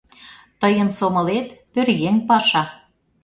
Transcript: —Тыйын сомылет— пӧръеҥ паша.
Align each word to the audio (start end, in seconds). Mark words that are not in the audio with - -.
—Тыйын 0.61 0.89
сомылет— 0.97 1.47
пӧръеҥ 1.73 2.15
паша. 2.27 2.63